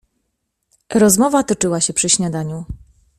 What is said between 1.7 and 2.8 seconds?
się przy śniadaniu."